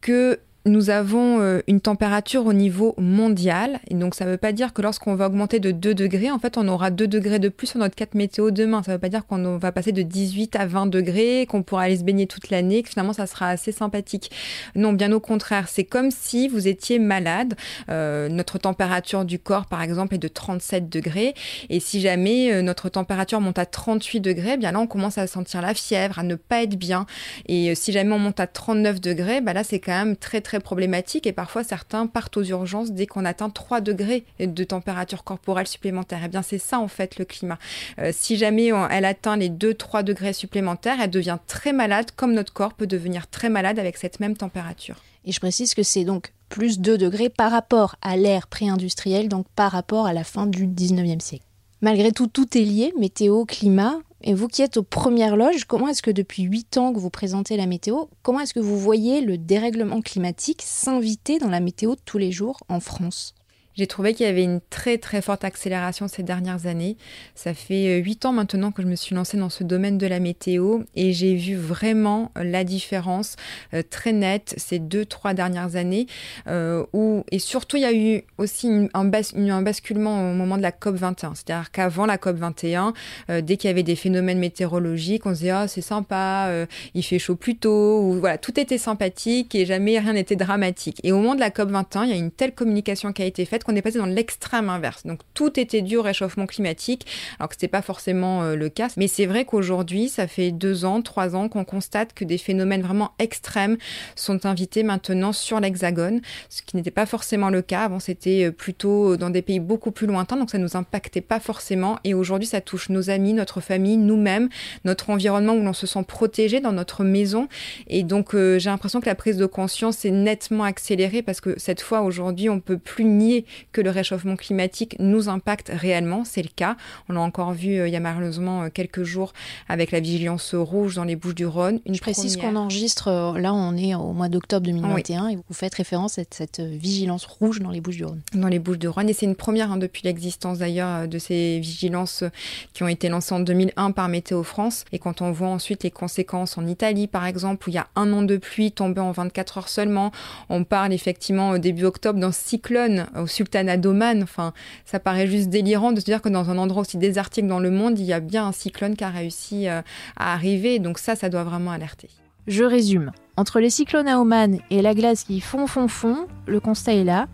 que 0.00 0.40
nous 0.68 0.90
avons 0.90 1.40
euh, 1.40 1.60
une 1.66 1.80
température 1.80 2.46
au 2.46 2.52
niveau 2.52 2.94
mondial. 2.98 3.80
Et 3.88 3.94
donc, 3.94 4.14
ça 4.14 4.24
ne 4.24 4.30
veut 4.30 4.36
pas 4.36 4.52
dire 4.52 4.72
que 4.72 4.82
lorsqu'on 4.82 5.14
va 5.14 5.26
augmenter 5.26 5.60
de 5.60 5.70
2 5.70 5.94
degrés, 5.94 6.30
en 6.30 6.38
fait, 6.38 6.56
on 6.56 6.68
aura 6.68 6.90
2 6.90 7.06
degrés 7.06 7.38
de 7.38 7.48
plus 7.48 7.68
sur 7.68 7.78
notre 7.78 7.94
4 7.94 8.14
météo 8.14 8.50
demain. 8.50 8.82
Ça 8.82 8.92
ne 8.92 8.96
veut 8.96 9.00
pas 9.00 9.08
dire 9.08 9.26
qu'on 9.26 9.58
va 9.58 9.72
passer 9.72 9.92
de 9.92 10.02
18 10.02 10.56
à 10.56 10.66
20 10.66 10.86
degrés, 10.86 11.46
qu'on 11.48 11.62
pourra 11.62 11.82
aller 11.82 11.96
se 11.96 12.04
baigner 12.04 12.26
toute 12.26 12.50
l'année, 12.50 12.82
que 12.82 12.90
finalement, 12.90 13.12
ça 13.12 13.26
sera 13.26 13.48
assez 13.48 13.72
sympathique. 13.72 14.30
Non, 14.74 14.92
bien 14.92 15.12
au 15.12 15.20
contraire. 15.20 15.68
C'est 15.68 15.84
comme 15.84 16.10
si 16.10 16.48
vous 16.48 16.68
étiez 16.68 16.98
malade. 16.98 17.54
Euh, 17.90 18.28
notre 18.28 18.58
température 18.58 19.24
du 19.24 19.38
corps, 19.38 19.66
par 19.66 19.82
exemple, 19.82 20.14
est 20.14 20.18
de 20.18 20.28
37 20.28 20.88
degrés. 20.88 21.34
Et 21.70 21.80
si 21.80 22.00
jamais 22.00 22.52
euh, 22.52 22.62
notre 22.62 22.88
température 22.88 23.40
monte 23.40 23.58
à 23.58 23.66
38 23.66 24.20
degrés, 24.20 24.56
bien 24.56 24.72
là, 24.72 24.80
on 24.80 24.86
commence 24.86 25.18
à 25.18 25.26
sentir 25.26 25.62
la 25.62 25.74
fièvre, 25.74 26.18
à 26.18 26.22
ne 26.22 26.34
pas 26.34 26.62
être 26.62 26.76
bien. 26.76 27.06
Et 27.46 27.74
si 27.74 27.92
jamais 27.92 28.12
on 28.12 28.18
monte 28.18 28.40
à 28.40 28.46
39 28.46 29.00
degrés, 29.00 29.40
bah 29.40 29.52
là, 29.52 29.64
c'est 29.64 29.80
quand 29.80 29.92
même 29.92 30.16
très, 30.16 30.40
très 30.40 30.57
problématique 30.60 31.26
et 31.26 31.32
parfois 31.32 31.64
certains 31.64 32.06
partent 32.06 32.36
aux 32.36 32.44
urgences 32.44 32.92
dès 32.92 33.06
qu'on 33.06 33.24
atteint 33.24 33.50
3 33.50 33.80
degrés 33.80 34.24
de 34.40 34.64
température 34.64 35.24
corporelle 35.24 35.66
supplémentaire. 35.66 36.20
Eh 36.24 36.28
bien 36.28 36.42
c'est 36.42 36.58
ça 36.58 36.78
en 36.78 36.88
fait 36.88 37.18
le 37.18 37.24
climat. 37.24 37.58
Euh, 37.98 38.10
si 38.12 38.36
jamais 38.36 38.70
elle 38.90 39.04
atteint 39.04 39.36
les 39.36 39.48
2-3 39.48 40.02
degrés 40.02 40.32
supplémentaires, 40.32 40.98
elle 41.02 41.10
devient 41.10 41.38
très 41.46 41.72
malade 41.72 42.10
comme 42.16 42.32
notre 42.32 42.52
corps 42.52 42.74
peut 42.74 42.86
devenir 42.86 43.28
très 43.28 43.48
malade 43.48 43.78
avec 43.78 43.96
cette 43.96 44.20
même 44.20 44.36
température. 44.36 44.96
Et 45.24 45.32
je 45.32 45.40
précise 45.40 45.74
que 45.74 45.82
c'est 45.82 46.04
donc 46.04 46.32
plus 46.48 46.78
2 46.80 46.96
degrés 46.98 47.28
par 47.28 47.50
rapport 47.50 47.96
à 48.02 48.16
l'ère 48.16 48.46
pré-industrielle, 48.46 49.28
donc 49.28 49.46
par 49.54 49.72
rapport 49.72 50.06
à 50.06 50.12
la 50.12 50.24
fin 50.24 50.46
du 50.46 50.66
19e 50.66 51.20
siècle. 51.20 51.47
Malgré 51.80 52.10
tout, 52.10 52.26
tout 52.26 52.58
est 52.58 52.64
lié, 52.64 52.92
météo, 52.98 53.44
climat. 53.44 54.00
Et 54.20 54.34
vous 54.34 54.48
qui 54.48 54.62
êtes 54.62 54.78
aux 54.78 54.82
premières 54.82 55.36
loges, 55.36 55.64
comment 55.64 55.86
est-ce 55.86 56.02
que 56.02 56.10
depuis 56.10 56.42
8 56.42 56.76
ans 56.76 56.92
que 56.92 56.98
vous 56.98 57.08
présentez 57.08 57.56
la 57.56 57.66
météo, 57.66 58.06
comment 58.22 58.40
est-ce 58.40 58.52
que 58.52 58.58
vous 58.58 58.76
voyez 58.76 59.20
le 59.20 59.38
dérèglement 59.38 60.02
climatique 60.02 60.62
s'inviter 60.64 61.38
dans 61.38 61.50
la 61.50 61.60
météo 61.60 61.94
de 61.94 62.00
tous 62.04 62.18
les 62.18 62.32
jours 62.32 62.58
en 62.68 62.80
France? 62.80 63.36
J'ai 63.78 63.86
trouvé 63.86 64.12
qu'il 64.12 64.26
y 64.26 64.28
avait 64.28 64.42
une 64.42 64.60
très 64.70 64.98
très 64.98 65.22
forte 65.22 65.44
accélération 65.44 66.08
ces 66.08 66.24
dernières 66.24 66.66
années. 66.66 66.96
Ça 67.36 67.54
fait 67.54 68.00
euh, 68.00 68.02
huit 68.02 68.26
ans 68.26 68.32
maintenant 68.32 68.72
que 68.72 68.82
je 68.82 68.88
me 68.88 68.96
suis 68.96 69.14
lancée 69.14 69.36
dans 69.36 69.50
ce 69.50 69.62
domaine 69.62 69.98
de 69.98 70.06
la 70.08 70.18
météo 70.18 70.80
et 70.96 71.12
j'ai 71.12 71.36
vu 71.36 71.54
vraiment 71.54 72.32
la 72.34 72.64
différence 72.64 73.36
euh, 73.74 73.84
très 73.88 74.12
nette 74.12 74.54
ces 74.56 74.80
deux 74.80 75.04
trois 75.04 75.32
dernières 75.32 75.76
années. 75.76 76.08
Euh, 76.48 76.84
et 77.30 77.38
surtout, 77.38 77.76
il 77.76 77.84
y 77.84 77.86
a 77.86 77.94
eu 77.94 78.24
aussi 78.36 78.88
un, 78.92 79.04
basculement 79.04 80.32
au 80.32 80.34
moment 80.34 80.56
de 80.56 80.62
la 80.62 80.72
COP 80.72 80.96
21. 80.96 81.36
C'est-à-dire 81.36 81.70
qu'avant 81.70 82.04
la 82.04 82.18
COP 82.18 82.36
21, 82.36 82.94
dès 83.42 83.56
qu'il 83.56 83.68
y 83.68 83.70
avait 83.70 83.84
des 83.84 83.94
phénomènes 83.94 84.40
météorologiques, 84.40 85.24
on 85.24 85.30
se 85.30 85.40
disait 85.40 85.50
ah 85.50 85.68
c'est 85.68 85.82
sympa, 85.82 86.50
il 86.94 87.02
fait 87.04 87.20
chaud 87.20 87.36
plus 87.36 87.56
tôt, 87.56 88.02
ou 88.02 88.18
voilà 88.18 88.38
tout 88.38 88.58
était 88.58 88.78
sympathique 88.78 89.54
et 89.54 89.66
jamais 89.66 89.98
rien 90.00 90.14
n'était 90.14 90.36
dramatique. 90.36 90.98
Et 91.04 91.12
au 91.12 91.18
moment 91.18 91.36
de 91.36 91.40
la 91.40 91.50
COP 91.50 91.70
21, 91.70 92.04
il 92.04 92.10
y 92.10 92.12
a 92.12 92.16
une 92.16 92.32
telle 92.32 92.54
communication 92.54 93.12
qui 93.12 93.22
a 93.22 93.26
été 93.26 93.44
faite 93.44 93.64
on 93.68 93.76
est 93.76 93.82
passé 93.82 93.98
dans 93.98 94.06
l'extrême 94.06 94.68
inverse. 94.68 95.06
Donc 95.06 95.20
tout 95.34 95.58
était 95.58 95.82
dû 95.82 95.96
au 95.96 96.02
réchauffement 96.02 96.46
climatique, 96.46 97.06
alors 97.38 97.48
que 97.48 97.54
ce 97.54 97.58
n'était 97.58 97.68
pas 97.68 97.82
forcément 97.82 98.42
euh, 98.42 98.56
le 98.56 98.68
cas. 98.68 98.88
Mais 98.96 99.08
c'est 99.08 99.26
vrai 99.26 99.44
qu'aujourd'hui, 99.44 100.08
ça 100.08 100.26
fait 100.26 100.50
deux 100.50 100.84
ans, 100.84 101.02
trois 101.02 101.36
ans 101.36 101.48
qu'on 101.48 101.64
constate 101.64 102.12
que 102.14 102.24
des 102.24 102.38
phénomènes 102.38 102.82
vraiment 102.82 103.12
extrêmes 103.18 103.76
sont 104.16 104.46
invités 104.46 104.82
maintenant 104.82 105.32
sur 105.32 105.60
l'Hexagone, 105.60 106.20
ce 106.48 106.62
qui 106.62 106.76
n'était 106.76 106.90
pas 106.90 107.06
forcément 107.06 107.50
le 107.50 107.62
cas. 107.62 107.82
Avant, 107.82 108.00
c'était 108.00 108.46
euh, 108.46 108.50
plutôt 108.50 109.16
dans 109.16 109.30
des 109.30 109.42
pays 109.42 109.60
beaucoup 109.60 109.90
plus 109.90 110.06
lointains, 110.06 110.36
donc 110.36 110.50
ça 110.50 110.58
ne 110.58 110.62
nous 110.64 110.76
impactait 110.76 111.20
pas 111.20 111.40
forcément. 111.40 111.98
Et 112.04 112.14
aujourd'hui, 112.14 112.46
ça 112.46 112.60
touche 112.60 112.88
nos 112.88 113.10
amis, 113.10 113.32
notre 113.34 113.60
famille, 113.60 113.96
nous-mêmes, 113.96 114.48
notre 114.84 115.10
environnement 115.10 115.54
où 115.54 115.62
l'on 115.62 115.72
se 115.72 115.86
sent 115.86 116.04
protégé 116.06 116.60
dans 116.60 116.72
notre 116.72 117.04
maison. 117.04 117.48
Et 117.86 118.02
donc, 118.02 118.34
euh, 118.34 118.58
j'ai 118.58 118.70
l'impression 118.70 119.00
que 119.00 119.06
la 119.06 119.14
prise 119.14 119.36
de 119.36 119.46
conscience 119.46 120.04
est 120.04 120.10
nettement 120.10 120.64
accélérée 120.64 121.22
parce 121.22 121.40
que 121.40 121.58
cette 121.58 121.80
fois, 121.80 122.02
aujourd'hui, 122.02 122.48
on 122.48 122.60
peut 122.60 122.78
plus 122.78 123.04
nier 123.04 123.44
que 123.72 123.80
le 123.80 123.90
réchauffement 123.90 124.36
climatique 124.36 124.96
nous 124.98 125.28
impacte 125.28 125.70
réellement. 125.74 126.24
C'est 126.24 126.42
le 126.42 126.48
cas. 126.54 126.76
On 127.08 127.14
l'a 127.14 127.20
encore 127.20 127.52
vu 127.52 127.78
euh, 127.78 127.88
il 127.88 127.92
y 127.92 127.96
a 127.96 128.00
malheureusement 128.00 128.62
euh, 128.62 128.68
quelques 128.72 129.02
jours 129.02 129.32
avec 129.68 129.90
la 129.90 130.00
vigilance 130.00 130.54
rouge 130.54 130.94
dans 130.94 131.04
les 131.04 131.16
Bouches 131.16 131.34
du 131.34 131.46
Rhône. 131.46 131.80
Je 131.88 132.00
précise 132.00 132.36
qu'on 132.36 132.56
enregistre, 132.56 133.08
euh, 133.08 133.38
là 133.38 133.52
on 133.52 133.76
est 133.76 133.94
au 133.94 134.12
mois 134.12 134.28
d'octobre 134.28 134.66
2021 134.66 135.28
et 135.28 135.36
vous 135.36 135.54
faites 135.54 135.74
référence 135.74 136.18
à 136.18 136.22
cette 136.30 136.60
vigilance 136.60 137.24
rouge 137.24 137.60
dans 137.60 137.70
les 137.70 137.80
Bouches 137.80 137.96
du 137.96 138.04
Rhône. 138.04 138.20
Dans 138.34 138.48
les 138.48 138.58
Bouches 138.58 138.78
du 138.78 138.88
Rhône 138.88 139.08
et 139.08 139.12
c'est 139.12 139.26
une 139.26 139.36
première 139.36 139.72
hein, 139.72 139.76
depuis 139.76 140.02
l'existence 140.04 140.58
d'ailleurs 140.58 141.08
de 141.08 141.18
ces 141.18 141.58
vigilances 141.60 142.24
qui 142.72 142.82
ont 142.82 142.88
été 142.88 143.08
lancées 143.08 143.34
en 143.34 143.40
2001 143.40 143.92
par 143.92 144.08
Météo 144.08 144.42
France. 144.42 144.84
Et 144.92 144.98
quand 144.98 145.22
on 145.22 145.32
voit 145.32 145.48
ensuite 145.48 145.82
les 145.82 145.90
conséquences 145.90 146.58
en 146.58 146.66
Italie 146.66 147.06
par 147.06 147.26
exemple 147.26 147.68
où 147.68 147.70
il 147.70 147.74
y 147.74 147.78
a 147.78 147.88
un 147.96 148.12
an 148.12 148.22
de 148.22 148.36
pluie 148.36 148.72
tombé 148.72 149.00
en 149.00 149.12
24 149.12 149.58
heures 149.58 149.68
seulement, 149.68 150.12
on 150.48 150.64
parle 150.64 150.92
effectivement 150.92 151.50
au 151.50 151.58
début 151.58 151.84
octobre 151.84 152.18
d'un 152.18 152.32
cyclone 152.32 153.06
au 153.16 153.26
sud 153.26 153.47
Sultanah 153.48 154.22
Enfin, 154.22 154.52
ça 154.84 155.00
paraît 155.00 155.26
juste 155.26 155.48
délirant 155.48 155.92
de 155.92 156.00
se 156.00 156.04
dire 156.04 156.20
que 156.20 156.28
dans 156.28 156.50
un 156.50 156.58
endroit 156.58 156.82
aussi 156.82 156.98
désertique 156.98 157.46
dans 157.46 157.60
le 157.60 157.70
monde, 157.70 157.98
il 157.98 158.04
y 158.04 158.12
a 158.12 158.20
bien 158.20 158.46
un 158.46 158.52
cyclone 158.52 158.96
qui 158.96 159.04
a 159.04 159.10
réussi 159.10 159.68
euh, 159.68 159.80
à 160.16 160.34
arriver. 160.34 160.78
Donc 160.78 160.98
ça, 160.98 161.16
ça 161.16 161.28
doit 161.28 161.44
vraiment 161.44 161.70
alerter. 161.70 162.10
Je 162.46 162.64
résume. 162.64 163.12
Entre 163.36 163.60
les 163.60 163.70
cyclones 163.70 164.08
à 164.08 164.20
Oman 164.20 164.58
et 164.70 164.82
la 164.82 164.94
glace 164.94 165.24
qui 165.24 165.40
fond, 165.40 165.66
fond, 165.66 165.88
fond, 165.88 166.26
le 166.46 166.60
constat 166.60 166.94
est 166.94 167.04
là. 167.04 167.28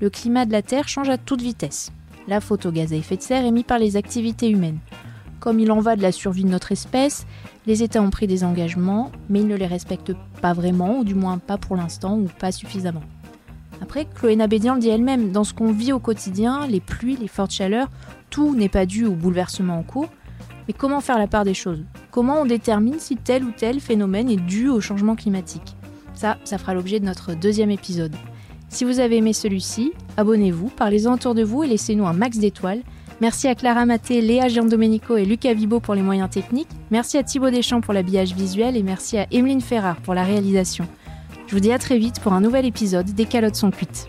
Le 0.00 0.10
climat 0.10 0.46
de 0.46 0.52
la 0.52 0.62
Terre 0.62 0.88
change 0.88 1.10
à 1.10 1.18
toute 1.18 1.42
vitesse. 1.42 1.92
La 2.28 2.40
faute 2.40 2.66
au 2.66 2.72
gaz 2.72 2.92
à 2.92 2.96
effet 2.96 3.16
de 3.16 3.22
serre 3.22 3.50
mise 3.52 3.64
par 3.64 3.78
les 3.78 3.96
activités 3.96 4.48
humaines. 4.48 4.78
Comme 5.40 5.58
il 5.58 5.72
en 5.72 5.80
va 5.80 5.96
de 5.96 6.02
la 6.02 6.12
survie 6.12 6.44
de 6.44 6.50
notre 6.50 6.72
espèce, 6.72 7.26
les 7.66 7.82
États 7.82 8.02
ont 8.02 8.10
pris 8.10 8.26
des 8.26 8.44
engagements, 8.44 9.10
mais 9.28 9.40
ils 9.40 9.46
ne 9.46 9.56
les 9.56 9.66
respectent 9.66 10.14
pas 10.40 10.52
vraiment, 10.52 10.98
ou 10.98 11.04
du 11.04 11.14
moins 11.14 11.38
pas 11.38 11.58
pour 11.58 11.76
l'instant, 11.76 12.16
ou 12.18 12.28
pas 12.38 12.52
suffisamment. 12.52 13.02
Après, 13.82 14.06
Chloé 14.14 14.36
Nabédian 14.36 14.74
le 14.74 14.80
dit 14.80 14.88
elle-même, 14.88 15.32
dans 15.32 15.44
ce 15.44 15.54
qu'on 15.54 15.72
vit 15.72 15.92
au 15.92 15.98
quotidien, 15.98 16.66
les 16.66 16.80
pluies, 16.80 17.16
les 17.16 17.28
fortes 17.28 17.52
chaleurs, 17.52 17.88
tout 18.28 18.54
n'est 18.54 18.68
pas 18.68 18.86
dû 18.86 19.06
au 19.06 19.12
bouleversement 19.12 19.78
en 19.78 19.82
cours. 19.82 20.08
Mais 20.68 20.74
comment 20.74 21.00
faire 21.00 21.18
la 21.18 21.26
part 21.26 21.44
des 21.44 21.54
choses? 21.54 21.82
Comment 22.10 22.42
on 22.42 22.46
détermine 22.46 22.98
si 22.98 23.16
tel 23.16 23.44
ou 23.44 23.52
tel 23.56 23.80
phénomène 23.80 24.30
est 24.30 24.36
dû 24.36 24.68
au 24.68 24.80
changement 24.80 25.16
climatique? 25.16 25.74
Ça, 26.14 26.36
ça 26.44 26.58
fera 26.58 26.74
l'objet 26.74 27.00
de 27.00 27.06
notre 27.06 27.34
deuxième 27.34 27.70
épisode. 27.70 28.14
Si 28.68 28.84
vous 28.84 29.00
avez 29.00 29.16
aimé 29.16 29.32
celui-ci, 29.32 29.92
abonnez-vous, 30.16 30.68
parlez-en 30.68 31.14
autour 31.14 31.34
de 31.34 31.42
vous 31.42 31.64
et 31.64 31.66
laissez-nous 31.66 32.06
un 32.06 32.12
max 32.12 32.38
d'étoiles. 32.38 32.82
Merci 33.20 33.48
à 33.48 33.54
Clara 33.54 33.84
Maté, 33.84 34.20
Léa 34.20 34.48
Giandomenico 34.48 35.16
et 35.16 35.24
Lucas 35.24 35.54
Vibo 35.54 35.80
pour 35.80 35.94
les 35.94 36.02
moyens 36.02 36.30
techniques. 36.30 36.68
Merci 36.90 37.18
à 37.18 37.22
Thibaut 37.22 37.50
Deschamps 37.50 37.80
pour 37.80 37.92
l'habillage 37.92 38.34
visuel 38.34 38.76
et 38.76 38.82
merci 38.82 39.18
à 39.18 39.26
Emeline 39.32 39.60
Ferrard 39.60 39.96
pour 39.96 40.14
la 40.14 40.22
réalisation. 40.22 40.86
Je 41.50 41.56
vous 41.56 41.60
dis 41.60 41.72
à 41.72 41.80
très 41.80 41.98
vite 41.98 42.20
pour 42.20 42.32
un 42.32 42.40
nouvel 42.40 42.64
épisode 42.64 43.06
des 43.06 43.24
calottes 43.24 43.56
sont 43.56 43.72
cuites. 43.72 44.08